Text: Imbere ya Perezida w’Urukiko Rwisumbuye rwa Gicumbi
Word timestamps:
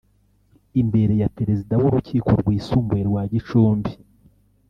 Imbere 0.81 1.13
ya 1.21 1.29
Perezida 1.37 1.73
w’Urukiko 1.81 2.29
Rwisumbuye 2.41 3.03
rwa 3.09 3.23
Gicumbi 3.31 3.91